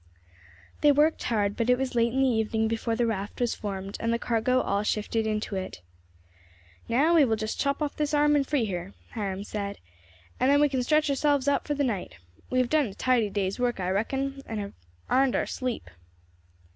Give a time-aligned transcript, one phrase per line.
[0.81, 3.97] They worked hard, but it was late in the evening before the raft was formed
[3.99, 5.83] and the cargo all shifted into it.
[6.89, 9.77] "Now, we will just chop off this arm and free her," Hiram said,
[10.39, 12.17] "and then we can stretch ourselves out for the night.
[12.49, 14.73] We have done a tidy day's work, I reckon, and have
[15.07, 15.87] arned our sleep."